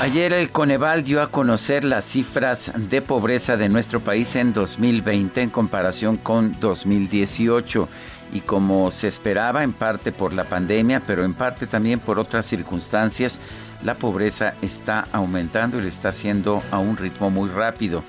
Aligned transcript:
Ayer 0.00 0.32
el 0.32 0.50
Coneval 0.52 1.02
dio 1.02 1.20
a 1.20 1.32
conocer 1.32 1.82
las 1.82 2.04
cifras 2.04 2.70
de 2.76 3.02
pobreza 3.02 3.56
de 3.56 3.68
nuestro 3.68 3.98
país 3.98 4.36
en 4.36 4.52
2020 4.52 5.42
en 5.42 5.50
comparación 5.50 6.16
con 6.16 6.52
2018 6.60 7.88
y 8.32 8.40
como 8.42 8.92
se 8.92 9.08
esperaba 9.08 9.64
en 9.64 9.72
parte 9.72 10.12
por 10.12 10.32
la 10.32 10.44
pandemia, 10.44 11.02
pero 11.04 11.24
en 11.24 11.34
parte 11.34 11.66
también 11.66 11.98
por 11.98 12.20
otras 12.20 12.46
circunstancias, 12.46 13.40
la 13.82 13.96
pobreza 13.96 14.54
está 14.62 15.08
aumentando 15.10 15.78
y 15.78 15.82
lo 15.82 15.88
está 15.88 16.10
haciendo 16.10 16.62
a 16.70 16.78
un 16.78 16.96
ritmo 16.96 17.28
muy 17.28 17.50
rápido. 17.50 18.04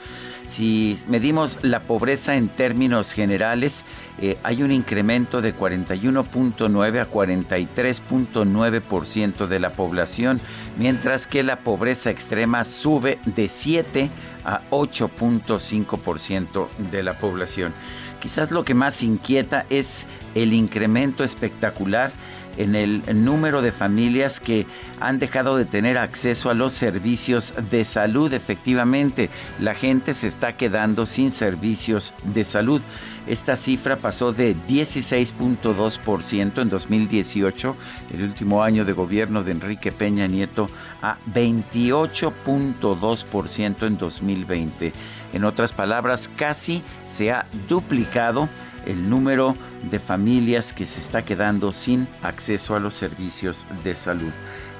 Si 0.50 1.00
medimos 1.08 1.59
la 1.61 1.81
pobreza 1.81 2.36
en 2.36 2.50
términos 2.50 3.14
generales, 3.14 3.86
eh, 4.19 4.39
hay 4.42 4.64
un 4.64 4.72
incremento 4.72 5.41
de 5.41 5.56
41.9 5.56 7.00
a 7.00 7.08
43.9% 7.08 9.45
de 9.45 9.59
la 9.59 9.72
población, 9.72 10.41
mientras 10.78 11.28
que 11.28 11.44
la 11.44 11.58
pobreza 11.58 12.09
extrema 12.09 12.64
sube 12.64 13.19
de 13.25 13.47
7 13.47 14.09
a 14.45 14.62
8.5% 14.70 16.68
de 16.92 17.04
la 17.04 17.18
población. 17.18 17.73
Quizás 18.20 18.52
lo 18.52 18.66
que 18.66 18.73
más 18.73 19.02
inquieta 19.02 19.66
es 19.70 20.06
el 20.36 20.52
incremento 20.54 21.23
espectacular 21.23 22.12
en 22.58 22.76
el 22.76 23.23
número 23.23 23.62
de 23.62 23.72
familias 23.72 24.42
que 24.42 24.66
han 25.00 25.20
dejado 25.20 25.56
de 25.56 25.64
tener 25.64 25.98
acceso 25.98 26.50
a 26.50 26.54
los 26.54 26.73
servicios 26.73 27.54
de 27.72 27.86
salud. 27.86 28.34
Efectivamente, 28.34 29.30
la 29.62 29.73
gente 29.73 30.14
se 30.14 30.28
está 30.28 30.58
quedando 30.58 31.06
sin 31.06 31.31
servicios 31.31 32.14
de 32.26 32.44
salud. 32.44 32.81
Esta 33.28 33.56
cifra 33.56 33.98
pasó 33.98 34.34
de 34.34 34.53
16.2% 34.56 36.62
en 36.62 36.70
2018, 36.70 37.78
el 38.14 38.24
último 38.24 38.62
año 38.64 38.84
de 38.84 38.92
gobierno 38.94 39.44
de 39.44 39.52
Enrique 39.52 39.94
Peña 39.94 40.28
Nieto, 40.28 40.70
a 41.02 41.18
28.2% 41.34 43.88
en 43.88 43.98
2020. 44.30 44.94
En 45.33 45.44
otras 45.44 45.72
palabras, 45.72 46.30
casi 46.35 46.83
se 47.11 47.31
ha 47.31 47.45
duplicado 47.67 48.49
el 48.85 49.09
número 49.09 49.55
de 49.91 49.99
familias 49.99 50.73
que 50.73 50.85
se 50.85 50.99
está 50.99 51.22
quedando 51.22 51.72
sin 51.72 52.08
acceso 52.23 52.75
a 52.75 52.80
los 52.80 52.94
servicios 52.94 53.66
de 53.83 53.94
salud. 53.95 54.31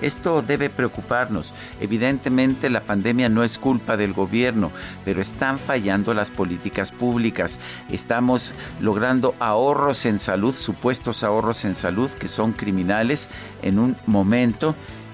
Esto 0.02 0.42
debe 0.42 0.70
preocuparnos. 0.70 1.54
Evidentemente 1.82 2.70
la 2.70 2.80
pandemia 2.80 3.28
no 3.28 3.44
es 3.44 3.58
culpa 3.58 3.98
del 3.98 4.14
gobierno, 4.14 4.72
pero 5.04 5.22
están 5.22 5.60
fallando 5.60 6.14
las 6.14 6.30
políticas 6.30 6.92
públicas. 6.92 7.60
Estamos 7.92 8.54
logrando 8.80 9.36
ahorros 9.40 10.06
en 10.06 10.20
salud, 10.20 10.56
supuestos 10.56 11.24
ahorros 11.24 11.66
en 11.66 11.76
salud 11.76 12.10
que 12.12 12.30
son 12.30 12.54
criminales 12.54 13.28
en 13.62 13.78
un 13.78 13.98
momento 14.06 14.74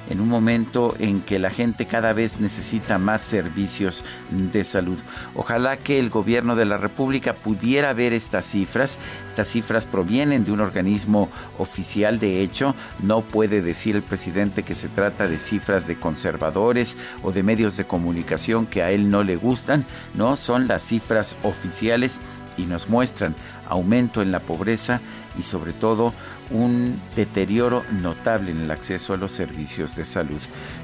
en 0.10 0.22
un 0.22 0.30
momento 0.30 0.96
en 1.00 1.22
que 1.22 1.40
la 1.40 1.50
gente 1.50 1.86
cada 1.86 2.14
vez 2.14 2.40
necesita 2.40 2.98
más 2.98 3.22
servicios 3.22 4.04
de 4.30 4.64
salud. 4.64 4.98
Ojalá 5.36 5.78
que 5.78 6.00
el 6.00 6.10
gobierno 6.10 6.56
de 6.56 6.66
la 6.66 6.78
República 6.78 7.34
pudiera 7.34 7.94
ver 7.94 8.14
estas 8.14 8.46
cifras. 8.46 8.98
Estas 9.28 9.48
cifras 9.48 9.86
provienen 9.86 10.46
de 10.46 10.52
un 10.52 10.62
organismo 10.62 11.30
oficial, 11.58 12.20
de 12.20 12.42
hecho, 12.42 12.76
no 13.02 13.22
puede 13.22 13.62
decir 13.62 13.96
el 13.96 14.04
presidente 14.04 14.64
que 14.64 14.76
se 14.76 14.90
trata 14.90 15.28
de 15.28 15.38
cifras 15.38 15.88
de 15.88 15.98
conservadores 15.98 16.98
o 17.24 17.32
de 17.32 17.44
medios 17.44 17.78
de 17.78 17.86
comunicación 17.86 18.66
que 18.66 18.82
a 18.82 18.92
él 18.92 19.10
no 19.10 19.24
le 19.24 19.36
gustan, 19.36 19.86
no, 20.14 20.38
son 20.38 20.68
las 20.68 20.84
cifras 20.84 21.36
oficiales 21.44 22.20
y 22.58 22.64
nos 22.64 22.90
muestran 22.90 23.36
aumento 23.68 24.22
en 24.22 24.32
la 24.32 24.40
pobreza 24.40 25.02
y 25.38 25.44
sobre 25.44 25.74
todo 25.74 26.14
un 26.52 27.00
deterioro 27.16 27.84
notable 28.02 28.52
en 28.52 28.62
el 28.62 28.72
acceso 28.72 29.14
a 29.14 29.18
los 29.18 29.32
servicios 29.32 29.96
de 29.96 30.06
salud. 30.06 30.42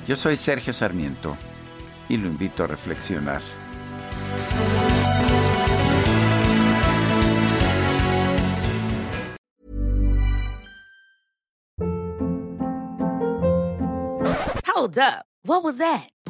Yo 0.07 0.15
soy 0.15 0.35
Sergio 0.35 0.73
Sarmiento 0.73 1.37
y 2.09 2.17
lo 2.17 2.27
invito 2.27 2.63
a 2.63 2.67
reflexionar. 2.67 3.41
Hold 14.65 14.97
up. 14.97 15.25
What 15.43 15.63
was 15.63 15.77
that? 15.77 16.09